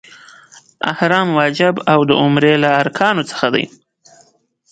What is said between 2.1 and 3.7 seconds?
عمرې له ارکانو څخه دی.